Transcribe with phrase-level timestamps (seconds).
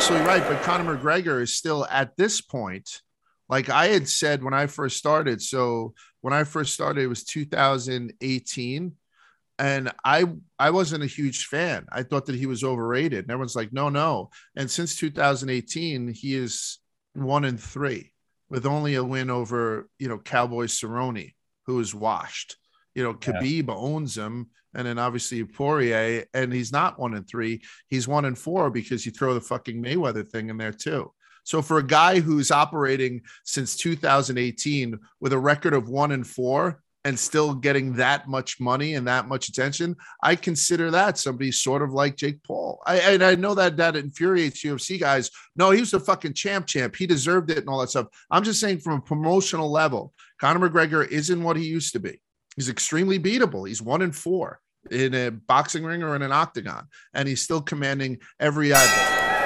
[0.00, 0.48] absolutely right.
[0.48, 3.02] But Conor McGregor is still at this point,
[3.50, 5.42] like I had said when I first started.
[5.42, 5.92] So
[6.22, 8.92] when I first started, it was 2018.
[9.58, 10.24] And I
[10.58, 11.84] I wasn't a huge fan.
[11.92, 13.24] I thought that he was overrated.
[13.24, 14.30] And everyone's like, no, no.
[14.56, 16.78] And since 2018, he is
[17.12, 18.14] one in three
[18.48, 21.34] with only a win over, you know, Cowboy Cerrone,
[21.66, 22.56] who is washed.
[22.94, 23.74] You know, Khabib yeah.
[23.74, 27.62] owns him and then obviously Poirier, and he's not one and three.
[27.88, 31.12] He's one and four because you throw the fucking Mayweather thing in there too.
[31.44, 36.82] So for a guy who's operating since 2018 with a record of one and four
[37.04, 41.82] and still getting that much money and that much attention, I consider that somebody sort
[41.82, 42.80] of like Jake Paul.
[42.86, 45.30] I and I know that that infuriates UFC guys.
[45.56, 46.94] No, he was a fucking champ, champ.
[46.94, 48.08] He deserved it and all that stuff.
[48.30, 52.20] I'm just saying from a promotional level, Conor McGregor isn't what he used to be.
[52.56, 53.66] He's extremely beatable.
[53.66, 57.60] He's one in four in a boxing ring or in an octagon, and he's still
[57.60, 59.39] commanding every eyeball.